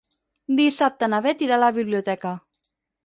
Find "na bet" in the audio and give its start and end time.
1.15-1.43